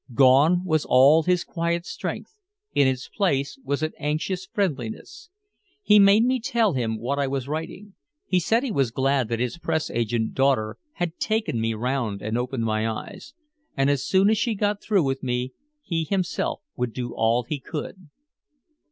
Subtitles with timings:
[0.15, 2.33] Gone was all his quiet strength,
[2.73, 5.29] in its place was an anxious friendliness.
[5.83, 7.93] He made me tell him what I was writing.
[8.25, 12.35] He said he was glad that his press agent daughter had taken me 'round and
[12.35, 13.35] opened my eyes.
[13.77, 15.53] And as soon as she got through with me
[15.83, 18.09] he himself would do all he could.